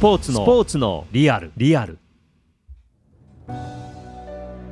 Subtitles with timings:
[0.00, 1.98] ポーツのスポーツのリアルリアル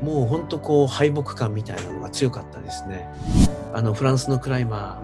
[0.03, 3.08] もう本当こう敗北感みたいなのが強かったですね。
[3.72, 5.01] あのフランスのクライマ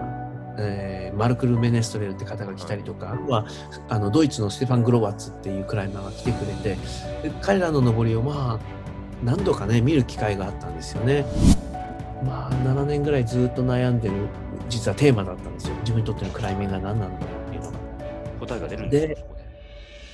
[0.55, 3.45] ー、えーマルクル・メネストレルって方が来たりとか、は
[3.89, 6.77] あのドイツのステファン・グロワッツっていうクライマーが来てくれて、
[7.21, 8.59] で彼らの登りをまあ
[9.23, 11.25] 何度かね見る機会があったんですよね。
[12.25, 14.15] まあ7年ぐらいずっと悩んでる
[14.69, 15.75] 実はテーマだったんですよ。
[15.81, 17.77] 自分にとってのクライミングが何なんだろうっていうのが。
[18.39, 19.32] 答えが出るんです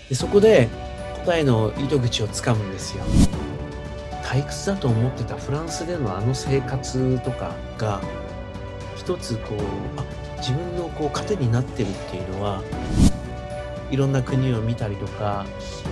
[0.10, 0.68] でそこで
[1.26, 3.04] 答えの糸口をつかむんですよ
[4.24, 8.02] 退屈だと思ってたフランスでのあの生活とかが
[8.96, 10.04] 一つこうあ
[10.38, 12.62] 自分のこう糧になってるっていうのは
[13.92, 15.46] いろんな国を見たりとか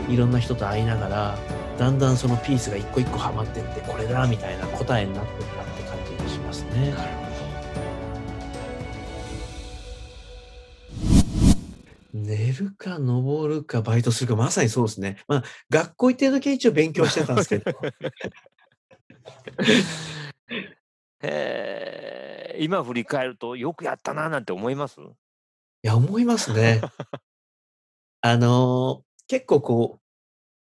[0.08, 1.38] いろんな人と会いながら
[1.78, 7.27] だんだんそのピースが一個一個はまってってこれだみたいな答えになってったって感じがしますね。
[12.58, 15.18] るか登るかバイトするかまさにそうですね。
[15.28, 17.72] まあ学校行ってる時は一応勉強してたんですけど。
[17.72, 17.80] ど
[21.22, 25.00] へえ今振り返るとよくやったななんて思います？
[25.00, 25.04] い
[25.84, 26.82] や、思いますね。
[28.22, 30.00] あの、結構こ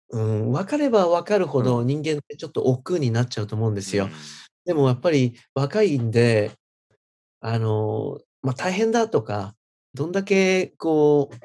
[0.09, 4.09] う、うん、分かれば分かるほど人間ってちょっと億劫になっちゃうと思うんですよ。
[4.65, 6.51] でもやっぱり若いんで、
[7.41, 9.55] あの、まあ、大変だとか、
[9.93, 11.35] どんだけこう、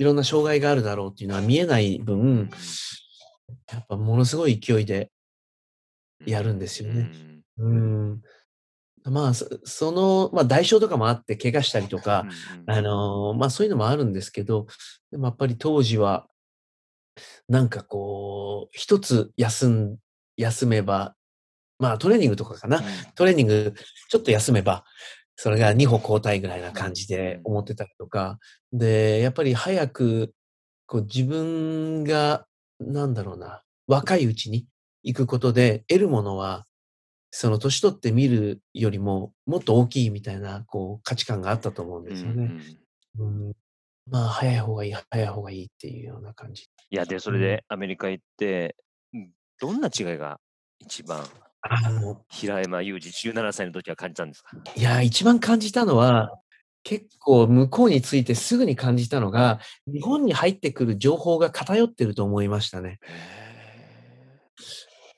[0.00, 2.48] いろんな障害があるだろうっていうのは見えない分、
[3.70, 5.10] やっぱものすごい勢いで
[6.24, 7.10] やるんですよね。
[7.58, 8.22] うん。
[9.04, 12.24] まあ、そその、まあ、代償とかもあって怪我したりとか、
[12.66, 14.66] あの、まあ、そういうのもあるんですけど、
[15.10, 16.26] でもやっぱり当時は、
[17.46, 19.98] なんかこう、一つ休ん
[20.38, 21.14] 休めば、
[21.78, 22.82] まあ、トレーニングとかかな。
[23.14, 23.74] トレーニング
[24.08, 24.84] ちょっと休めば、
[25.42, 28.38] それが2歩交代ぐらいな感じで思ってたりとか、
[28.74, 30.34] で、やっぱり早く、
[30.84, 32.44] こう自分が、
[32.78, 34.66] なんだろうな、若いうちに
[35.02, 36.66] 行くことで得るものは、
[37.30, 42.60] その年取って見るよりももっと大きいみたいな、こう価値観があったと思うんですよね。
[43.18, 43.52] うん。
[44.10, 46.64] まあ、早い方がいい、早い方がいいっていうような感じ。
[46.90, 48.76] いやでそれでアメリカ行って
[49.14, 50.38] うんどんな違いが
[50.80, 51.24] 一番
[51.62, 54.54] あの、平山裕二17歳の時は感じたんですか？
[54.76, 56.30] いや、一番感じたのは、
[56.82, 63.00] 結構向こうについてすぐに感じたのが、日本に入ってくる情報が偏ってると思いましたね。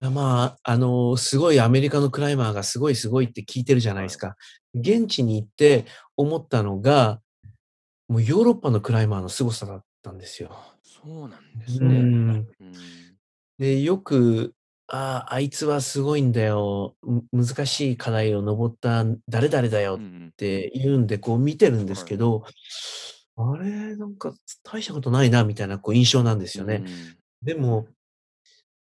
[0.01, 4.37] まあ、あの、すごいアメリカのクライマーがすごいすごいって聞いてるじゃないですか。
[4.75, 5.87] 現地に行って
[6.17, 7.21] 思ったのが、
[8.09, 10.57] もうヨーロッパのクライマーの凄さだったんですよ。
[10.83, 12.11] そうなんですうね。
[13.59, 14.55] で、よく、
[14.95, 16.97] ああ、あいつはすごいんだよ。
[17.03, 22.45] む難しい課題を登った誰々だよっうんて言うんで、こう見てるんですけど、
[23.37, 26.85] あれ、なんか大したことないなみたいなこう印象なんですよね。
[27.43, 27.87] でも、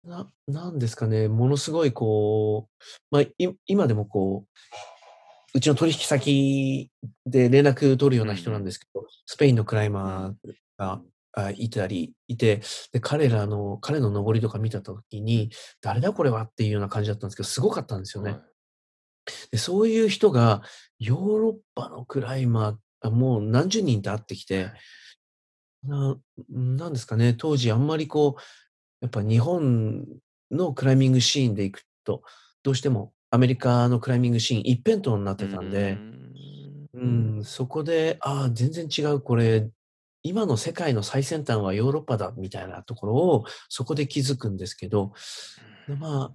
[0.04, 3.34] ななんですかね、ものすごいこう、まあ、い
[3.66, 6.92] 今でもこう、うちの取引先
[7.26, 11.02] で連絡取るような人なんですけど、スペインのクライマーが、
[11.46, 12.62] あいたりいて、
[12.92, 15.50] で、彼らの彼の登りとか見た時に、
[15.80, 18.32] 誰だこれはっていうような感じだったんですけど、すごかったんですよね。
[18.32, 18.40] はい。
[19.52, 20.62] で、そういう人が
[20.98, 24.70] ヨーロッパのクライマーあ、もう何十人と会ってきて、
[25.84, 26.16] な
[26.48, 28.42] なんですかね、当時あんまりこう、
[29.00, 30.04] やっぱ日本
[30.50, 32.22] のクライミングシーンで行くと、
[32.62, 35.98] どうしてもアメリカのクライミングシーン一辺倒になってたんで、
[36.94, 39.68] うん、そこで、ああ、全然違う、これ、
[40.28, 45.12] 今の世界の最先端はヨーロッパだみたいなところを、そこで気づくんですけど、
[45.86, 46.34] でま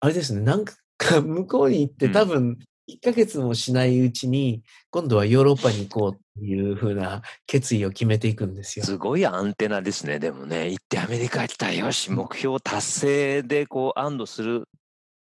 [0.00, 0.74] あれですね、なんか
[1.20, 2.12] 向こうに行ってうん。
[2.12, 8.84] 多分、1ヶ月もしないうちに、今度はヨーロッパに行こうっていう風な決意を決めていくんですよ。
[8.84, 10.18] すごいアンテナですね。
[10.18, 14.68] でもね、行ってアメリカ行ったよし、目標達成でこう安堵する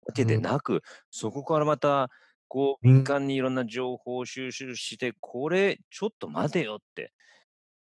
[0.06, 2.10] だけでなく、そこからまた
[2.48, 2.96] こううん。
[2.96, 7.14] 敏感にいろんな情報を収集して、これちょっと待てよって、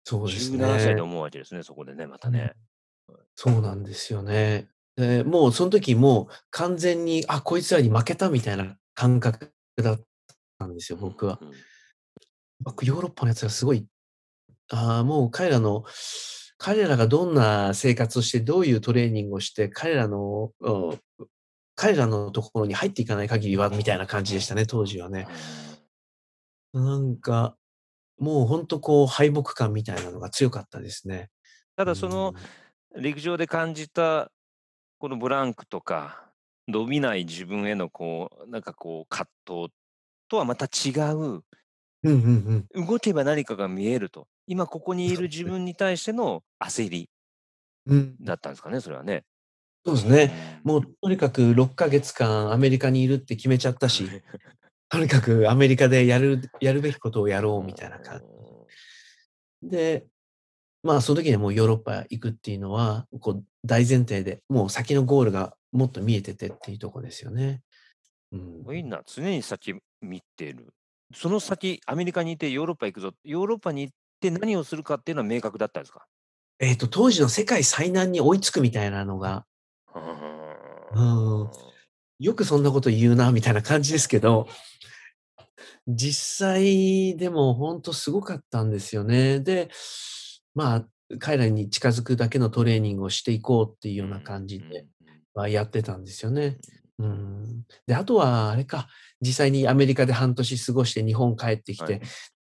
[0.09, 1.01] そうです17歳でね。
[1.01, 2.54] 思うわけですね、そこでね、またね。
[3.36, 4.69] そうなんですよね。
[4.95, 10.00] で、もうその時もう完全に、あ、こいつらに負けたみたいな感覚だっ
[10.57, 11.39] たんですよ、僕は。
[11.42, 11.51] うん
[12.62, 13.86] 僕、ヨーロッパのやつがすごい、
[14.71, 15.83] ああ、もう彼らの、
[16.57, 21.00] 彼らがどんな生活をして、どういうトレーニングをして、彼らの、うん
[21.80, 25.27] 彼らのところに入っていかない限りは、みたいな感じでしたね、当時はね。
[26.74, 27.56] なんか、
[28.17, 31.29] もう本当こう、敗北感みたいなのが強かったですね。
[31.75, 34.31] ただそのうん陸上で感じた
[34.97, 36.31] このブランクとか
[36.67, 39.73] 伸びない自分へのこうなんかこう葛藤
[40.29, 41.43] とはまた違ううん
[42.03, 42.87] うんうん。
[42.87, 47.09] 動けば何かが見えると今ここにいる自分に対しての焦り
[47.85, 48.15] うん。
[48.21, 49.23] だったんですかね、それはね。
[49.85, 50.61] そうですね。
[50.63, 54.09] もうとにかく6ヶ月間アメリカにいるって決めちゃったし、
[54.89, 58.21] とにかくアメリカでやるやるべきことをやろうみたいな感
[59.61, 59.69] じ。
[59.69, 60.05] で、
[60.83, 67.61] まあその時にはもうヨーロッパ行くっていうのは、こう大前提で、もう先のゴールがもっと見えててっていうところですよね。
[68.31, 68.75] うん。
[68.75, 70.73] いいな、常に先見てる。
[71.13, 73.11] その先、アメリカにいてヨーロッパ行くぞ。
[73.23, 76.05] ヨーロッパに行って何をするかっていうのは明確だったんですか？
[76.59, 79.45] えっ、と、当時の世界最難に追いつくみたいなのが、
[80.93, 81.49] うん
[82.19, 84.47] よくそんなこと言うな、みたいな感じですけど、
[85.87, 89.39] 実際でも本当すごかったんですよね。
[89.39, 89.69] で、
[90.55, 90.85] まあ、
[91.19, 94.85] 彼らに近づくだけのトレーニングをしていこうっていうような感じで、
[95.33, 96.57] まあ、やってたんですよね。
[96.99, 97.63] うん。
[97.85, 98.87] で、あとは、あれか、
[99.21, 102.01] 実際にアメリカで半年過ごして日本帰ってきて、はい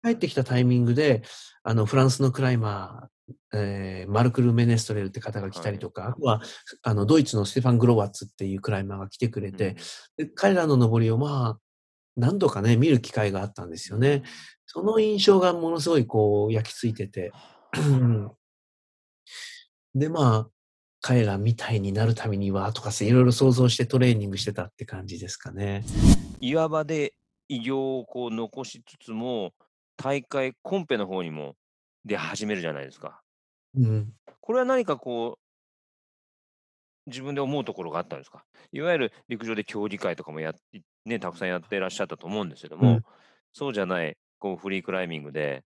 [0.07, 1.23] 帰ってきたタイミングで、
[1.65, 3.09] あの、フランスのクライマー、
[3.53, 6.41] えーマルクル・メネストレルって方が来たりとか、あとは、
[6.83, 9.77] あの、ドイツのステファン・グロワッツっていうクライマーが来てくれて、
[10.17, 11.59] で彼らの登りをまあ、
[12.17, 14.23] 何度かね、見る機会があったんですよね。
[14.67, 17.33] その印象がものすごいこう、焼き付いてて。
[17.77, 18.31] うん
[19.95, 20.51] で、まあ、
[21.01, 25.85] 彼らみたいになるためには、とかいろいろ想像してトレーニングしてたって感じですかね。
[26.41, 27.15] 岩場で
[27.49, 29.53] 偉業をこう残しつつも、
[29.97, 31.55] 大会コンペの方にも
[32.07, 33.21] で始めるじゃないですか。
[33.77, 34.15] うん。
[34.41, 35.39] これは何かこ
[37.07, 38.45] う、自分で思うところがあったんですか？
[38.73, 43.05] いわゆる陸上で競技会とかもやって、ね、たくさんやってらっしゃったと思うんですけども、うん
[43.59, 45.65] そうじゃない、こう、フリークライミングで、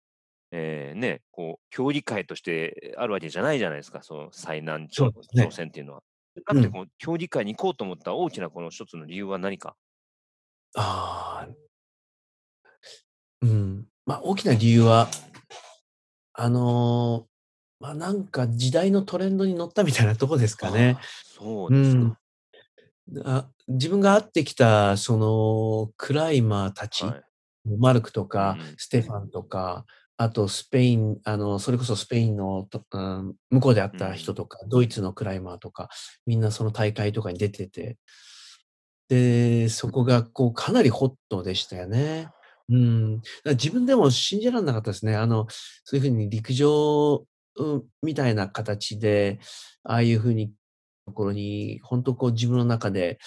[0.50, 5.12] えーね、こう、競技会としてあるわけじゃないじゃないですか、その最難挑
[5.52, 6.02] 戦っていうのは。
[6.52, 9.76] だってこう、競技会に行こうと思った大きなこの一つの理由は何か？
[10.76, 11.48] ああ。
[13.44, 13.86] うん。
[14.08, 15.08] まあ、大きな理由は、
[16.38, 17.36] あのー
[17.80, 20.98] まあ、なんか時代のトレンドに乗ったみたいなとこですかね。
[21.24, 22.20] そうですか。
[23.26, 27.22] あ自分が会ってきた、その、クライマーたち、はい。
[27.80, 29.86] マルクとかうん、ステファンとか、
[30.18, 35.90] あとスペイン、あの、それこそスペインのと、うん、向こうで会った人とか、ドイツのクライマーとか、
[36.26, 37.98] みんなその大会とかに出てて、
[39.10, 42.30] で、そこがこうかなりホットでしたよね。
[42.69, 43.21] うん。
[43.51, 45.15] 自分でも信じられなかったですね。
[45.15, 45.47] あの、
[45.83, 47.25] そういうふうに陸上、
[47.57, 49.39] うんみたいな形で、
[49.83, 50.51] ああいうふうに、
[51.06, 53.19] ところに、本当こう自分の中で、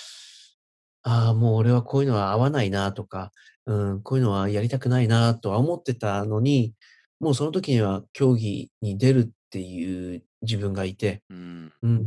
[1.03, 3.33] ああ、もう俺はこういうのは合わないなとか、
[3.67, 6.75] うん、こういうのはやりたくないなとは思ってたのに、
[7.21, 11.73] もうその時には競技に出るっていう自分がいて、うん。
[11.83, 12.05] うん。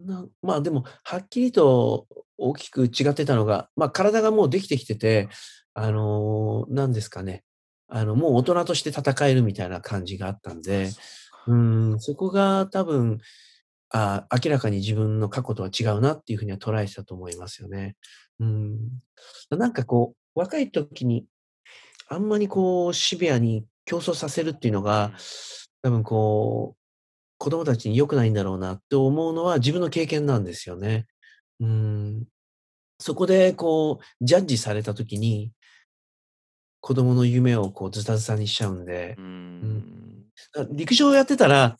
[0.00, 2.06] なまあでも、はっきりと
[2.38, 5.28] 大きく違ってたのが、まあ体がもうできてきてて、
[5.80, 7.44] あのーなんですかね。
[7.86, 10.90] あの、もう大人として戦えるみたいな感じがあったんで、
[11.46, 13.18] うん、そこが多分、
[13.90, 17.96] あ明らかに自分の過去とは違うなっていうふうには捉えてたと思いますよね。
[18.40, 18.78] うん。
[19.50, 21.26] なんかこう、若い時に、
[22.08, 25.12] あんまりこう、シビアに競争させるっていうのが、
[25.82, 26.78] 多分こう、
[27.38, 31.06] 子供たちに良くないんだろうなって思うのは自分の経験なんですよね。
[31.60, 32.24] うん。
[32.98, 35.52] そこでこう、ジャッジされた時に、
[36.80, 40.24] 子供の夢をこうズタズタにしちゃうんでう、ん。
[40.70, 41.78] 陸上やってたら、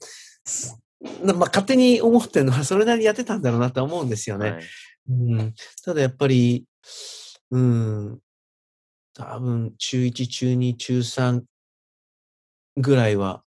[1.22, 4.50] なまあ、勝手に思ってるのは それなりにやってたんだろうなと思うんですよね。
[4.50, 4.64] はい
[5.10, 6.66] うん、ただやっぱり、
[7.50, 8.20] うん、
[9.14, 11.42] 多分中1、中2、中3
[12.76, 13.42] ぐらいは、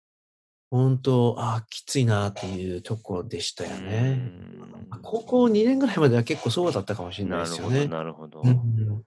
[0.71, 4.33] 本当、ああ、きついなっていうとこでしたよね。
[5.03, 7.89] 高校2年ぐらいまでは結構そうだったかもしれないなるほど、ですよね。
[7.89, 8.43] なるほど。
[8.43, 9.03] うん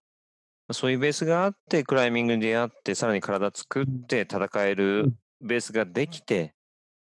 [0.71, 6.53] そういうベースがあって、クライミングに出会って、さらに体作って戦えうるんベースができて、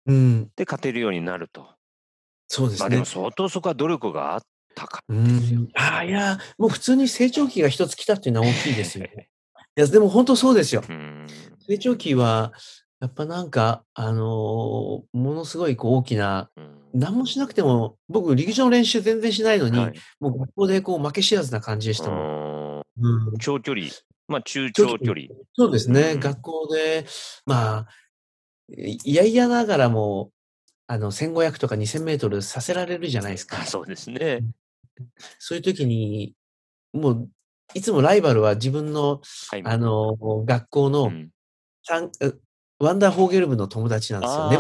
[0.07, 1.69] うん、で、勝てるようになると。
[2.49, 3.04] そうですねまあでも。
[3.04, 4.42] 相当そこは努力があっ
[4.75, 5.69] たかですよん、。
[5.75, 9.07] ああ、いや、もう普通に成長期が一つ来たっていうのは大きいですよ。
[9.76, 10.83] いや、でも本当そうですよ。
[10.88, 11.26] うん。
[11.66, 12.52] 成長期は、
[13.00, 22.60] やっぱなんか、あのーものすごいこう大きな、うん何もしなくても、僕、陸上の練習全然しないのに、はいもう学校でこう負け知らずな感じでしたもん。
[23.38, 23.87] 長距離、
[24.28, 25.26] まあ中長距離。
[25.54, 27.06] そうですね、うん学校で、
[27.47, 27.87] まあ、
[28.76, 30.30] いいやいやながらも、
[30.87, 33.64] あの、1500とか2000メートルさせられるじゃないですかあ。
[33.64, 34.40] そうですね。
[35.38, 36.35] そういう時に、
[36.92, 37.28] もう、
[37.75, 39.20] いつもライバルは自分の、
[39.50, 39.62] はい。
[39.64, 41.30] あの、学校のうん、
[42.80, 44.50] ワンダーフォーゲル部の友達なんですよ。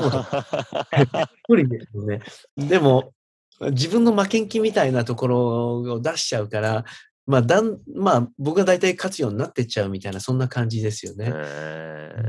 [1.48, 2.20] 一人ですよね。
[2.56, 3.12] でも、
[3.60, 6.84] 自分の負けん気みたいなところを出しちゃうから、
[7.26, 11.32] まあ、だん、まあ、僕が大体勝つようになってっちゃうみたいな、そんな感じですよーね。
[11.34, 12.20] えー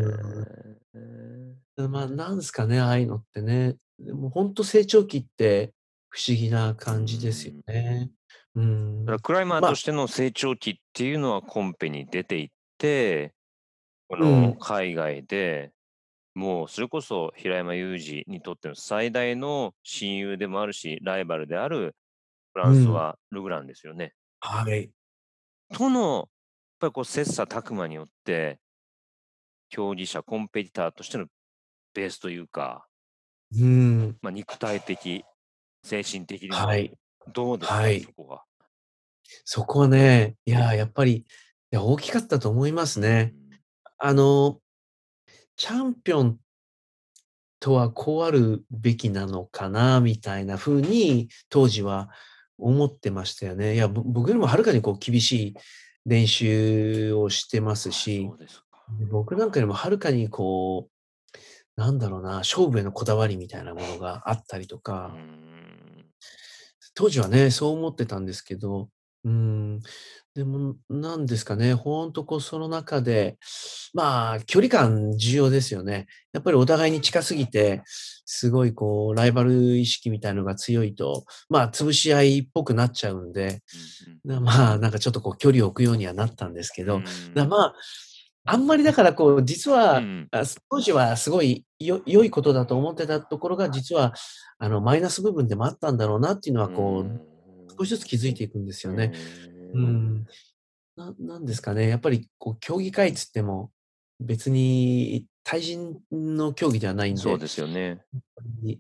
[1.88, 3.76] まあ、なんですかね、ああいうのってね。
[4.00, 5.74] でも本当成長期って
[6.10, 8.10] 不思議な感じですよね。
[8.56, 9.06] うん。
[9.06, 13.34] だからクライマーまあとしての成長期っていうのはコンペに出ていって、
[14.10, 15.72] こうんの海外で、
[16.34, 21.96] もうそれこそ平山裕二にとっての最大の親友でもあるし、ライバルである
[22.54, 24.14] フランスはルグランですよね。
[24.42, 24.90] はい。
[25.74, 26.28] との、やっ
[26.80, 28.60] ぱりこう切磋琢磨によって、
[29.70, 31.28] 競技者、コンペティターとしての
[31.94, 32.86] ベースというか、
[33.58, 34.18] うん。
[34.22, 35.24] まあ、肉体的、
[35.84, 36.92] 精神的にもはい。
[37.34, 38.44] どうですか、はいそこは。
[39.46, 41.26] そこはね、いや、やっぱり、い
[41.70, 43.34] や、大きかったと思いますね。
[43.98, 44.60] あの、
[45.56, 46.40] チャンピオン
[47.60, 52.10] とはこうあるべきなのかな、みたいな風に当時は
[52.62, 53.76] 思ってましたよね。
[53.76, 55.54] いや、ぼ僕よりもはるかにこう厳しい
[56.06, 58.30] 練習をしてますあし。
[59.10, 66.06] 僕なんかよりもはるかにこう、なんだろうな、勝負へのこだわりみたいなものがあったりとうか、ん
[66.94, 68.90] 当時はね、そう思ってたんですけど、
[69.24, 69.80] うーん、
[70.36, 73.38] でも、なんですかね、ほんとこう、その中で、
[73.94, 76.08] まあ、距離感重要ですよね。
[76.32, 83.62] やっぱりお互いに近すぎて、すごいこう、ライバル意識みたいのが強いと、まあ、潰し合いっぽくなっちゃうんで、
[84.26, 84.36] うんうん。
[84.36, 87.04] なまあ、なんかちょっとこう、距離を置くようにはなったんですけど、うん。
[87.34, 87.76] だまあ、
[88.46, 90.28] あんまりだからこう、実は、うん。
[90.32, 94.14] あ当時はすごいよ良いことだと思ってたところが、実は、
[94.60, 97.22] あの、マイナス部分でもあったんだろうなっていうのは、こう、
[97.78, 99.12] 少しずつ気づいていくんですよね。
[99.14, 99.18] う
[99.74, 100.28] うんん。
[100.96, 103.72] ななんですかね、やっぱりこう、競技会っつっても、
[104.20, 108.02] 別に対人の競技ではないんで、そうですよね。
[108.62, 108.80] に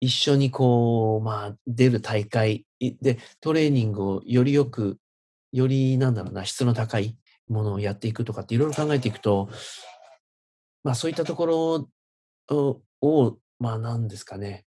[0.00, 4.98] 一緒にこう、まあ、出る大会いで、トレーニングをよりよく、
[5.52, 7.16] よりなんだろうな、質の高い
[7.48, 9.48] ものをやっていくとかっていろいろ考えていくと、
[10.84, 11.88] まあそういったところ
[12.50, 14.66] を、をまあなんですかね、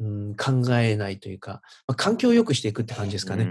[0.00, 3.50] うん、考えないというか、まあ、環境を良くしていくって感じですかね。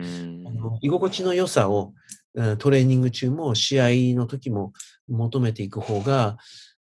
[0.81, 1.93] 居心地の良さを、
[2.35, 4.71] うんトレーニング中も試合の時も
[5.07, 6.37] 求めていく方が、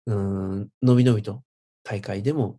[0.06, 1.42] うん、のびのびと
[1.82, 2.58] 大会でも、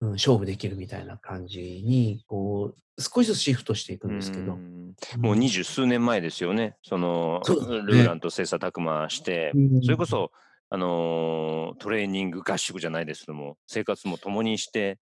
[0.00, 4.56] うん、勝負できるみたいな感じに、こう、少しずつシフトしていくんですけどう。
[4.56, 6.76] んもう二十数年前ですよね。
[6.82, 10.32] その、そうですねルーランと切磋琢磨して、うんそれこそ、
[10.70, 14.98] あのートレーニング合宿じゃないですけども、生活も共にして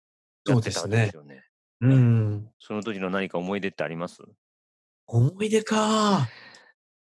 [0.46, 1.44] やってたわけですよね。
[1.80, 2.48] うん。
[2.60, 4.22] その時の何か思い出ってあります？
[5.06, 6.28] 思い出か。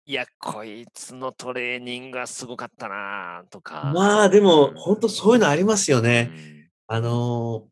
[0.06, 3.92] いや、こいつのトレーニングがすごかったなとか。
[3.94, 4.74] まあでも、うん。
[4.74, 6.30] 本当そういうのありますよね。
[6.32, 6.70] うん。
[6.86, 7.70] あのー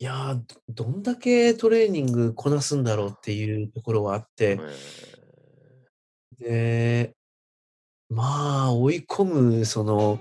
[0.00, 4.60] いやーどどんだけトレーニングこなすんだろうっていうところはあって、
[6.38, 7.16] で、
[8.08, 10.20] まあ、追い込む、その、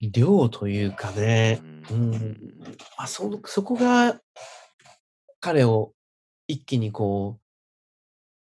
[0.00, 2.56] 量というかね、ううん。
[2.96, 4.20] あ、その、そこが、
[5.38, 5.92] 彼を
[6.48, 7.45] 一気にこう、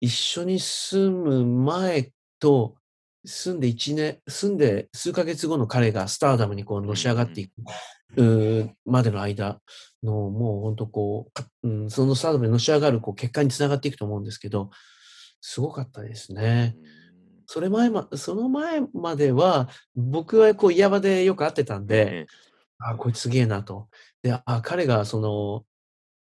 [0.04, 2.76] 一緒に住む前と、
[3.24, 9.62] 住んで一年、住んで数ヶ月後の彼がスターダムにこうのし上がっていく、までの間
[10.04, 14.72] の、もう本当こうか、うん、そのスターダムにのし上がるこう結果につながっていくと思うんですけど、
[15.40, 16.76] すごかったですね。
[17.48, 22.26] それ前ま、その前までは、僕はこう、岩場でよく会ってたんで、え
[22.78, 23.88] あ、こいつすげえなと。
[24.22, 25.64] で、あ、彼がその、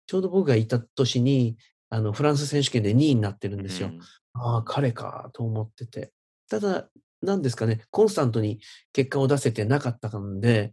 [0.06, 3.88] ちょうど僕がいた年に、あの、フランス選手権で2位になってるんですよ。
[3.88, 4.00] うん
[4.38, 6.12] ああ、彼かと思ってて。
[6.50, 6.88] ただ、
[7.22, 8.60] なんですかね、コンスタントに
[8.92, 10.72] 結果を出せてなかったんで、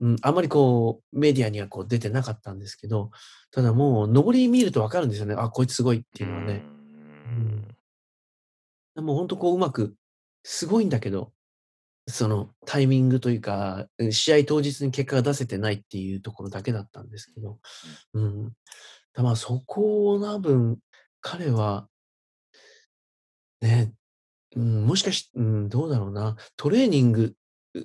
[0.00, 3.10] うん、あまりこう、メディアにはこう出てなかったんですけど、
[3.50, 5.34] ただもう、上り見るとわかるんですよね。
[5.36, 6.62] あ、こいつすごいっていうのはね。
[6.64, 9.94] うんもう本当こううまく、
[10.42, 11.32] すごいんだけど、
[12.08, 17.58] そのタイミングというか、うん試合当日に結果が出せてないっていうところだけだったんですけど、
[18.14, 18.52] うん。
[19.14, 20.78] だまあそこを多分、
[21.20, 21.88] 彼は、
[23.60, 23.92] ね、
[24.56, 27.34] うん、もしかし、うん、どうだろうな、トレーニング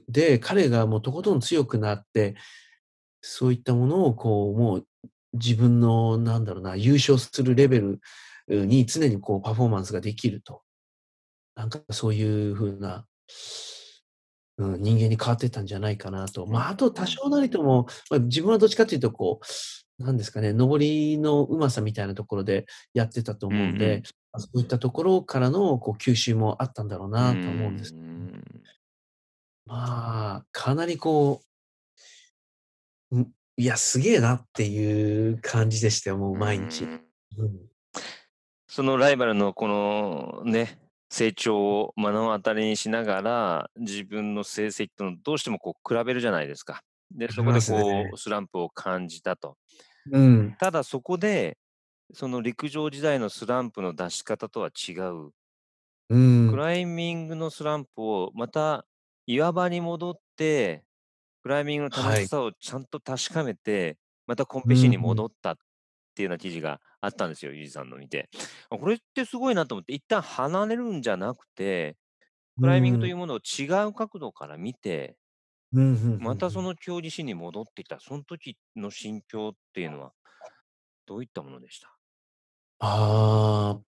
[0.08, 2.36] で彼がもうとことん強くなって、
[3.22, 4.88] そういったものをこう、もう
[5.34, 8.00] 自分の、なんだろうな、優勝するレベル
[8.48, 10.62] に常にこうパフォーマンスができると。
[11.56, 13.06] なんかそういう風な、
[14.58, 16.46] うん、人間に変わってったんじゃないかなと。
[16.46, 19.46] まあ、あと多少なりとも、まあ、自分はどっちかというと、こう、
[20.00, 27.94] なんですかね、上りのうまさみたいなところでやってたと思うんうんうでん、まあそういったところからのこう吸収もあったんだろうなと思うんです。
[27.94, 28.44] うん
[29.66, 31.42] まあ、かなりこ
[33.12, 36.84] う、んいや、すげえなっていう感じでしたよ、もう毎日。
[36.84, 36.92] うん
[37.38, 37.60] うん
[38.68, 40.80] そのライバルのこのね、
[41.12, 46.82] 成長を目の当たりにしながら、自分の成績とのどうしてもこう比べるじゃないですか。
[47.14, 48.14] で、そこでこ。
[48.14, 49.58] うスランプを感じたと。
[50.06, 50.58] うん。
[50.58, 51.58] ただそこで、
[52.14, 54.94] その陸上時代のスランプの出し方とは違
[55.28, 55.32] う、
[56.46, 56.58] クうん。
[56.58, 58.86] ライミングのスランプをまた
[59.26, 60.84] 岩場に戻って、
[61.44, 62.28] クライミングの楽はい。
[62.28, 65.24] しさをちゃんと確かめて、またコンうペシーンにん。
[65.24, 65.58] 戻ったっ
[66.16, 68.30] ていうような記事があったんですよ、ユージさんの見て。
[68.70, 71.98] あ、これってすごいなと思って、一旦離れるんじゃなくて、
[72.62, 73.14] クうライミングといん。
[73.14, 75.18] うものを違う角度から見て、
[75.74, 76.50] うん、ふんふまた。
[76.50, 80.14] その競技シーンに戻ってきた、その時の心境っていうのは、
[81.06, 81.98] どういったものでした？
[82.80, 83.84] ああ。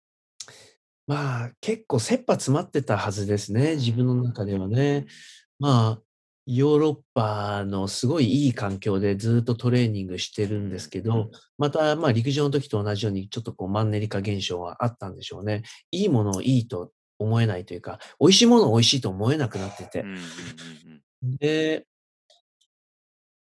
[1.07, 4.23] まあ、結構切羽詰まってたはずですうね、自分のん。
[4.23, 5.05] 中ではうね。
[5.05, 5.11] ん。
[5.59, 6.03] まあ、
[6.47, 11.31] ヨーロッパのすごいいい環境でずっとトレーニングしてうるんですん、けど、うん。
[11.57, 15.63] また、まあ、陸上の時と同じようにちょっとこうマンネリ化現象はあったんでしょうね。
[15.91, 20.01] いいものをいいと思えないというか、美味しいものを美味しいと思えなくなってて。
[20.01, 20.94] うんうんうんうん。
[21.39, 21.85] で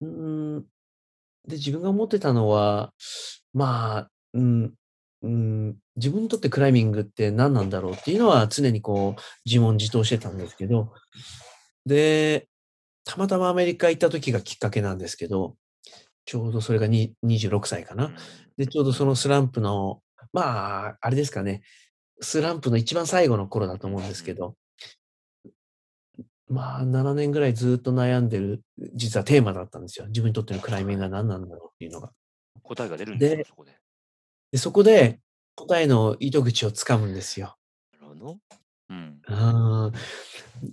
[0.01, 0.61] うーん。
[1.47, 2.93] で、自分が思ってたのは、
[3.53, 4.73] まあ、うん、
[5.23, 10.93] うん、自分にとってクライミングって何なんだろうっていうのは常にこう自問自答してたんですけど、
[11.85, 12.47] で、
[13.05, 15.55] たまたまアメリカ行った時がきっかけなんですけど、
[16.25, 18.13] ちょうどそれが26歳かな。
[18.57, 20.01] で、ちょうどそのスランプの、
[20.33, 21.63] まあ、あれですかね、
[22.21, 24.23] スランプの一番最後の頃だと思うんです。
[24.25, 24.55] けど。
[26.51, 28.61] まあ、7年ぐらいずっと悩んでる、
[28.93, 30.07] 実はテーマだったんですよ。
[30.07, 31.11] 自分にとってのクライミングはい。
[31.11, 32.11] が何なんだろうっていうのが。
[32.63, 33.37] 答えが出るんですか？
[33.37, 33.79] でそこで。
[34.51, 35.19] で、そこで
[35.55, 37.55] 答えの糸口を掴むんですよ。
[37.93, 38.37] なるほど。
[38.89, 39.21] うん。
[39.27, 39.97] ああ、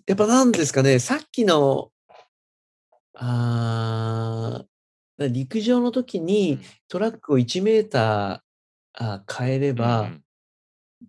[0.07, 1.93] やっぱなんですかね、さっきの
[3.15, 4.65] あ
[5.19, 6.61] 陸上の時うにん。
[6.89, 10.25] トラックを1メーター、あ、変えれうんうば、ん。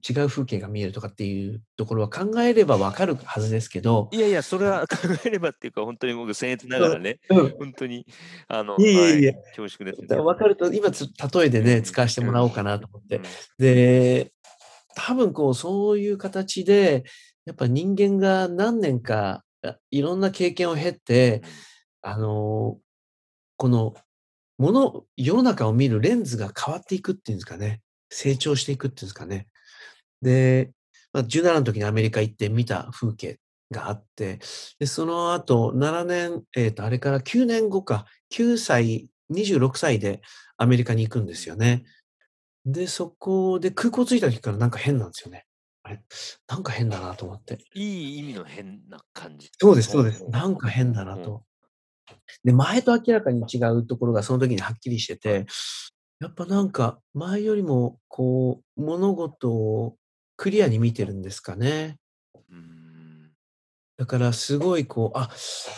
[0.08, 4.10] 違う風景が見えるとかっていうところは考えれば分かるはずですけど。
[4.12, 7.50] いやいや、それは考えればっていうか、ほんとに僕僭越なうん、がらね、うん。
[7.57, 8.05] ほんとに
[8.48, 9.33] あのいえいはい、えいえ。
[9.55, 10.24] 恐縮ですけだど。
[10.24, 12.27] 分かると、今つ例えでね、うん使わしてうん。
[12.27, 13.18] もらおうかなと思って。
[13.18, 13.24] うん。
[13.57, 14.31] で、
[14.96, 17.03] 多分こう、そういう形で、
[17.46, 21.42] やっぱ人間が何年か、あ、いろんな経験を経て、
[22.03, 22.11] うん。
[22.11, 22.77] あの、
[23.57, 23.96] この、
[24.59, 29.48] もの世の中を見るレンズが変わっていくっていうんですかね、成長していくっていうんですかね。
[30.22, 30.72] で、
[31.14, 33.40] ま、17の時にアメリカ行って見た風景
[33.72, 34.40] があって、
[34.79, 40.22] で、その後7年、えっと、あれから9年後か、9歳、26歳で
[40.58, 41.44] アメリカに行くんでうん。
[41.44, 41.86] すよね。
[42.66, 45.46] で、そこで空港着いた時からなんか変なんですよね。
[45.84, 46.03] あれ、
[46.48, 47.60] なんか変だなと思って。
[47.75, 49.50] いい意味の変な感じ。
[49.62, 50.24] そうですそうです。
[50.29, 51.18] なんか変だな。
[51.20, 51.44] と。
[52.44, 55.44] で、前と明らかに違うところがその時にはっきりしてはい。
[55.44, 55.48] て、
[56.22, 59.98] やっぱなんか前よりもこう、物事を
[60.40, 61.98] クリアに見てるんですかね。
[63.98, 65.30] だからすごいこう、あ、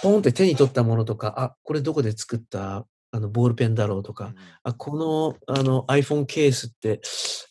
[0.03, 4.35] ポンって手に取ったものとか、あ、これどこで作ったあのボールペンだろうとか。
[4.61, 4.95] あ、こ
[5.47, 7.01] のあの iPhone ケースって、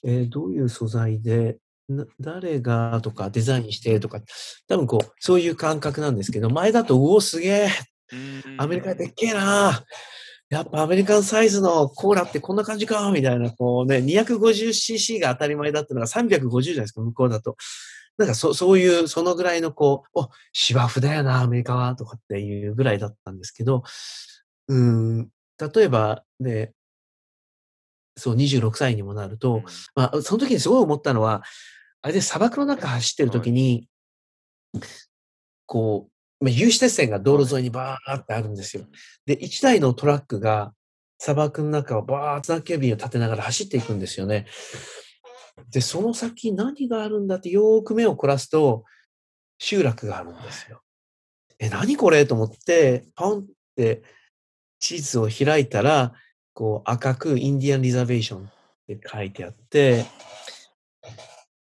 [0.05, 3.16] ええ、どういう素材で、な誰がとうん。
[3.16, 4.20] かデザインしてとか、
[4.68, 7.68] 多分こう、そういう感覚なんですけど、前だと、うお、すげえ、
[8.59, 9.12] アメリカでっん。
[9.16, 9.85] けえな、
[10.50, 17.56] やっぱアメリカンサイズのコーラってこんな感じかみたいな、こうね、250cc が当たり前だったのが350じゃないですか、向こうだと。
[18.18, 23.84] なんかそそういう、そのぐらいのこう、お、芝生だよな、アメリカはとかっていうぐらいだったんですけど、
[24.68, 24.78] うー
[25.22, 25.28] ん、
[25.74, 26.72] 例えば、ね
[28.16, 29.62] そう、26歳にもなると、うん。
[29.94, 31.44] まあ、その時にすごい思ったのは、
[32.02, 33.40] あれで砂漠の中走ってるはい。
[33.40, 33.88] 時に
[35.66, 37.46] こう、ま、有刺鉄線が道はい。
[37.46, 38.85] 路沿いにバーってあるんですよ。
[38.85, 38.90] うん。
[39.26, 40.72] で、1台のトラックが
[41.18, 44.46] 砂漠ん中をバーっとザ・警備を立てながら走っていくんですよね。
[45.70, 48.85] で、その先何があるんだってよく目を凝らすと、
[49.59, 50.70] 集落があるんですはい。
[50.70, 50.83] よ。
[51.59, 53.44] え、何これと思って、ポンっ
[53.76, 54.03] て
[54.79, 56.14] 地図を開いたら、
[56.55, 58.53] こう赤くインディアンリザベーションっ
[58.87, 60.05] て書いてあって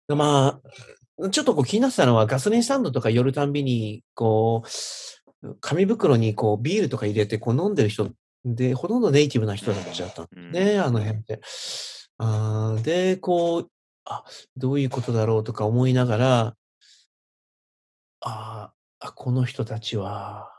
[0.09, 0.71] で、まあ、
[1.31, 4.63] ちょっとこう気になってたのは、ガソリンスタンドとか寄るたんびに、こ
[5.43, 8.11] う、う紙袋にこうビールとか入れてこう飲んでる人
[8.45, 10.29] で、ほとんどネイティブなう人たちだったんん。
[10.47, 10.53] うん。
[10.53, 11.41] ね、あの辺って。
[12.19, 13.71] ああ、で、こう、
[14.05, 14.25] あ、
[14.57, 16.57] どういうことだろうとか思いながら
[18.21, 20.51] ああ、あ、この人たちは、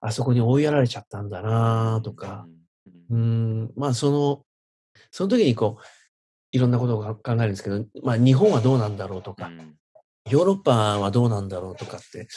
[0.00, 2.46] あそこに追いやられちゃったんだうなとか、
[3.16, 3.16] ん、う
[3.66, 4.44] ん、まあ、その
[5.10, 5.82] その時にこう、
[6.52, 9.74] いろんなことを考えるんですけど、まあ、日本はどうなんだろうとか、うん。
[10.30, 12.28] ヨーロッパはどうなんだろうとかって、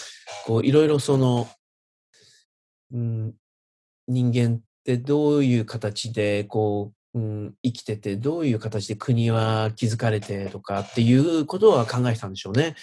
[0.45, 1.47] こういろいろその
[2.91, 3.33] うん、
[4.07, 12.75] 人間ってどういう形でこう、うん、生きてて、どういう形で国は築かれてとかっていうことは考えてたんでしょうね。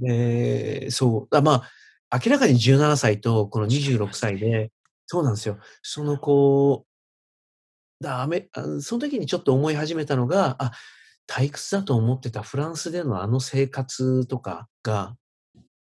[0.00, 1.64] で、そう、あ、ま
[2.10, 4.32] あ、明らかに17歳とこの違い26ますね。
[4.32, 4.70] 歳で
[5.06, 5.58] そうなんですよ。
[5.82, 6.93] そのこう、
[8.04, 8.28] だ
[8.80, 10.72] その時にちょっと思い始めたのが、あ、
[11.26, 15.16] 退屈だと思ってたフランスでのあの生活とかが、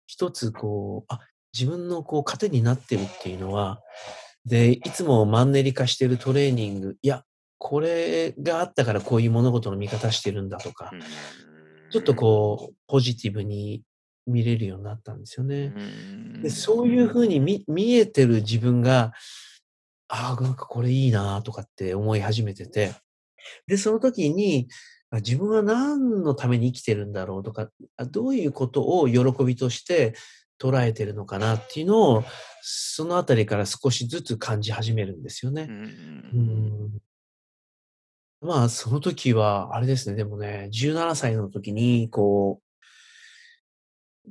[0.05, 1.21] 一つこう、あ、
[1.57, 3.81] 自分のこう糧になってるっていうのは、
[4.45, 7.23] で、いつもマンネリ化してるトレーニング、いや、
[7.57, 10.91] これがあったからこういう物事の見方してるんだとか、
[11.91, 13.83] ちょっとこう、ポジティブに
[14.25, 15.73] 見れるようになったんですよね。
[16.41, 19.13] で、そういう風に見見えてる自分が、
[20.13, 22.93] ああ、なんかこれいいなとかって思い始めてて、
[23.65, 24.67] で、その時に、
[25.09, 30.13] あ自分は何のために生きてるんだろうとか、あどういうことを喜びとして
[30.59, 32.23] 捉えてるのかなっていうのを、
[32.61, 35.67] そのあたりから少しずつ感じ始めるんですよね。
[35.69, 36.99] うん。
[38.41, 42.70] まあ、その時は、あれですね、でもね、17歳の時に、こう、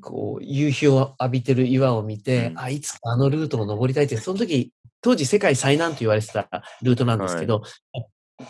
[0.00, 6.48] こう、夕日を浴びてる岩を見て、うんあ、いつかあのルートを登りたいって、 その時、当時世界最難と言われてた
[6.82, 7.62] ルートなんですけど、
[7.94, 8.00] あ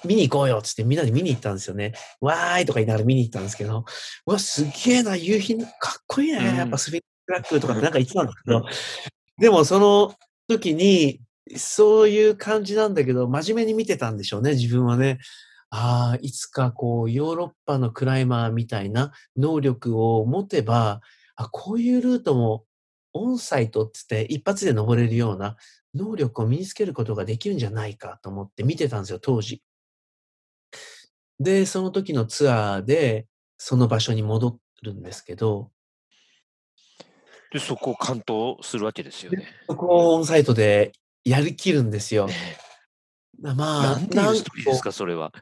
[0.05, 1.94] 見に行こうよっつってみんなで見に行ったんですよね。
[2.20, 3.85] わーいとか言いながら見に行ったんですけど、
[4.26, 5.64] うわ、すげえな、夕日、か
[5.98, 6.38] っこいいね。
[6.38, 8.64] うんやっぱスピンクラックとかってなんか言ってたんですけど、
[9.38, 10.14] でもその
[10.48, 11.20] 時に、
[11.57, 15.18] そういう感じなんだけど、真面目に見てたんでしょうね、自分はね。
[15.70, 21.00] ああ、いつかこう、ヨーロッパのクライマーみたいな能力を持てば、
[21.40, 22.66] あ、こういうルートも
[23.14, 25.57] オンサイトっつって一発で登れるような
[25.94, 29.62] 能力を身につけることができるんじゃないかと思って見てたんですよ、当時。
[31.38, 33.26] で、その時のツアーで、
[33.57, 35.70] その場所に戻るんですけど、
[37.53, 39.48] で、そこを完登するわけですよね。
[39.66, 40.92] そこをオンサイトで
[41.24, 42.26] やりきるんですよ。
[42.26, 42.35] ね
[43.38, 45.33] まあ、なんていうストーリーですか、それは。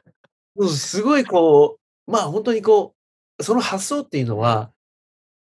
[0.55, 2.95] うん、すごいこう、まあ本当にこ
[3.37, 4.71] う、その発想っていうのは、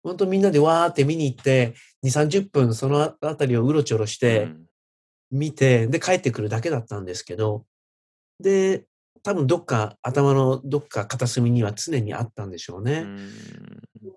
[0.03, 4.65] 本当みんなでわーって見に行って、2、30分そのあたりをうろちょろしてうん。
[5.31, 7.65] 見て、で帰ってくるだけだったんですけど、
[8.39, 8.85] で、
[9.23, 13.01] 多分どっか頭のどっか片隅には常にあったんでしょううね。
[13.01, 13.31] ん。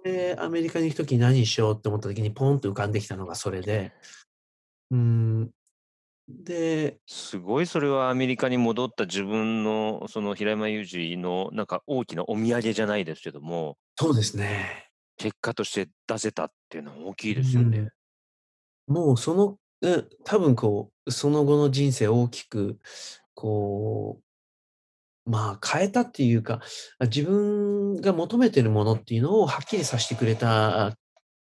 [0.05, 3.93] で、アメリカに行くときに何しようって思ったときにポンと浮かんできたのがそれで、
[4.91, 5.51] うん、
[6.29, 13.79] で、すごいそれはアメリカに戻った自分のその平山裕二のなんか大きなお土産じゃないですけども。
[13.97, 14.86] そうですね。
[15.17, 17.89] 結果として出せたっていうのは大きいですよね。
[18.87, 22.79] もうその、うん、多分こう、その後の人生を大きく、
[23.35, 24.21] こ
[25.27, 26.61] う、まあ変えたっていうか、
[26.99, 30.97] あ自分が求めてるものっていうのをはっきりさせてくれた、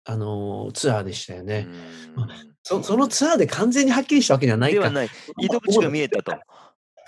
[0.05, 1.67] あの、ツアーでしたよね。
[1.67, 4.81] うんそそのツアーで完全にはっきりしたわけじゃないか。
[4.81, 6.33] ではない糸口が見えたと。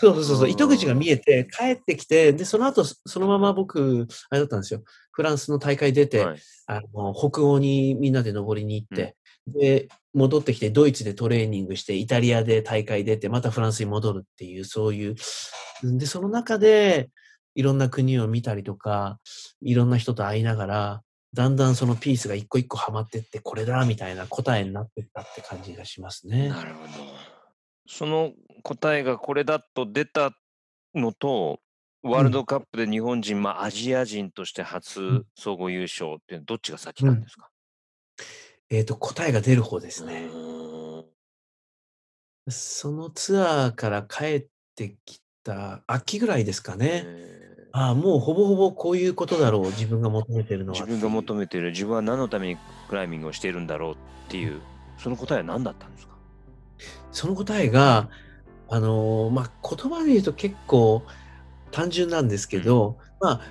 [0.01, 4.83] そうそうそう糸口が見えて、帰ってきて、で、その後、そのまま僕、あれだったんですよ。
[5.11, 15.15] フランスの大会出て、はいあの、北欧にみんなで登りに行って、で、戻ってきて、ドイツでトレーニングして、イタリアで大会出て、またフランスに戻るっていう、そういう。
[15.83, 17.11] で、その中で、
[17.53, 19.19] いろんな国を見たりとか、
[19.61, 21.01] いろんな人と会いながら、
[21.33, 26.49] だんだんそのピースが一個一個はまってって、これだ、みたいな答えになってったって感じがしますね。
[26.49, 27.10] なるほど。
[27.87, 30.31] その答えがこれだと出た
[30.95, 31.59] のと、
[32.03, 35.25] ワールドカップで日本人、まあアジア人として初ん。
[35.35, 37.49] 総合優勝っていうのはどっちが先なんですか、
[38.69, 40.25] えっ、と、答えが出る方ですね。
[40.31, 41.11] う
[42.49, 47.03] そのツアーから帰ってきた秋ぐらいですかーんね。
[47.05, 47.69] えー。
[47.73, 50.79] ああ、もうほぼほぼこういうことだろう、自分が求めてるのは。
[50.79, 52.57] 自分が求めている自分は何のために
[52.89, 53.97] クライミングをしているんだろうっ
[54.29, 54.61] ていう
[54.97, 56.10] その答えは何だったんですか？
[57.11, 58.09] その答えが、
[58.69, 61.03] あのーまあ、言葉で言うと結構
[61.71, 63.41] 単純なんですけど、ま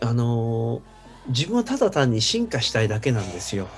[0.00, 3.68] あ、あのー自分はただ単に進化したいだけなんですよ。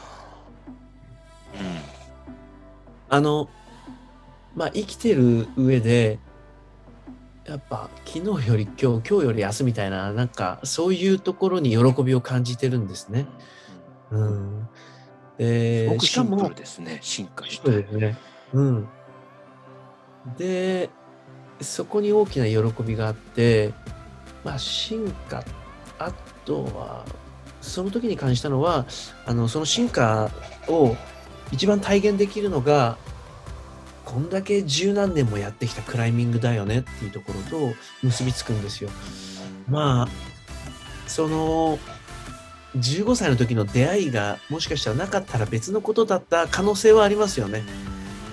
[3.09, 3.51] あの、
[4.55, 6.19] まあ、生きてる上で、
[7.45, 13.27] やっぱ昨日より今日、今日より明日みたいな、なんかそういうところに喜びを感じてるんですね。
[14.11, 14.69] うん。
[15.37, 18.17] すでごくシンプルですね進化しそうてですね。
[18.53, 18.89] うん。
[20.37, 20.91] で、
[21.61, 23.73] そこに大きな喜びがあって、
[24.45, 25.45] まあ、進化、
[25.99, 26.13] あ
[26.45, 27.05] とは、
[27.61, 28.87] その時に感じたのは、
[29.25, 30.31] あの、その進化
[30.69, 30.97] を
[31.53, 32.97] 一番体現できるのが、
[34.05, 38.91] こんだけ十何年もやってきたクライミングだよねっていうところと結びつくんですよ。
[39.69, 40.09] まあ、
[41.09, 41.79] その、
[42.77, 47.63] 15歳の時の出会いがもしかしたらなかったら別のことだった可能性はありますよね。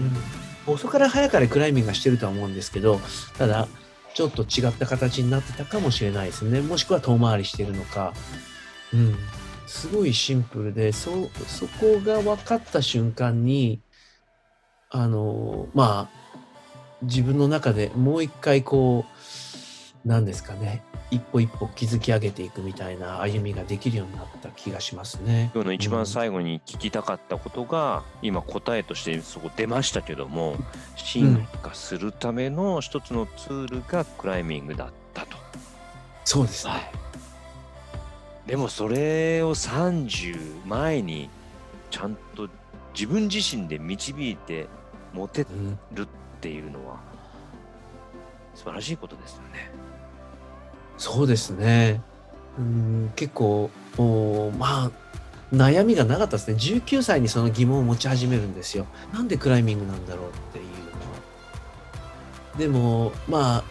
[0.02, 3.00] うん遅から早かれクライミングがしてるとは思うんですけど、
[3.38, 3.68] ただ、
[4.14, 6.62] ちょっと違った形になってたかもしれないですね。
[6.62, 8.14] もしくは遠回りしてるのか。
[8.94, 9.16] うん。
[9.68, 13.82] すごいシンプルで、そ、そこが分かった瞬間に、
[14.90, 16.20] あの、まあ、
[17.04, 19.06] 自分の中でもう一回こ
[20.04, 25.50] う、なんですかね、一歩一歩築き上げていくみたいな歩みができるようになった気がしますね。
[25.54, 30.56] 今日の一番うん最後に聞きたかったことが、今答えとしてそこ出ましたけども
[30.96, 35.38] 進化するための一つのツールがクライミングだったと。
[36.26, 36.74] そうですね。
[38.46, 41.30] でもそれを30前に
[41.90, 42.50] ちゃんと
[42.94, 44.68] 自分自身で導いて
[45.14, 46.08] 持てうんるっ
[46.40, 47.00] ていうのは
[48.56, 49.72] 素晴らしいことですよね。
[51.00, 52.02] そうですね。
[52.58, 54.92] うん、結構、おまあ、
[55.54, 56.56] 悩みがなかったですね。
[56.56, 58.86] 19歳にその疑問を持ち始めるんですよ。
[59.14, 62.58] なんでクライミングなんだろうっていうのは。
[62.58, 63.64] でも、まあ、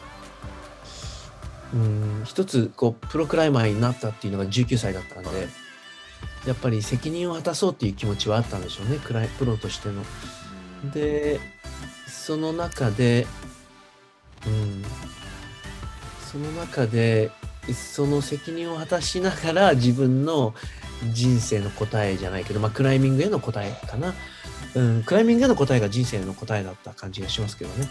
[1.75, 5.49] うん、一つ、こう、プロクライマーになったっていうのが19歳だったんで、
[6.47, 8.99] やっぱり責任を果たそうっていう気持ちはあったんでしょうね。
[9.05, 10.03] クライプロとしての。
[10.93, 11.41] で、
[12.07, 13.27] その中で、
[14.47, 14.83] うん、
[16.31, 17.31] その中で、
[17.73, 20.55] その責任を果たしながら自分の
[21.12, 24.14] 人生の答えじゃないけど、まあ、クライミングへの答えかな。
[24.75, 27.88] うん、クライミングへの答えが人生の答えだった感じがしますけどね。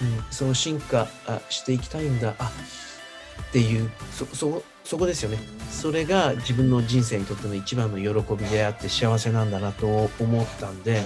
[0.00, 1.08] うん、その進化
[1.50, 2.50] していきたいんだ、あ
[3.48, 5.38] っていう、そ、そ、そこですよね。
[5.70, 9.86] それが自分の人生にとっての一番の喜びであって幸せなんだなと
[10.20, 11.02] 思ったんで、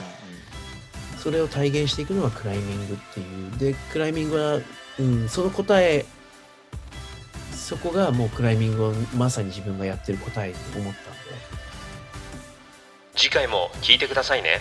[1.18, 3.58] それを体現していくのがクライミングっていう。
[3.58, 4.60] で、クライミングは、
[4.98, 6.06] うん、その答え、
[7.68, 11.18] そこがもうクライミングをまさに自分がやってる答えと思ったんで。
[13.14, 14.60] 次回も聞いてくださいね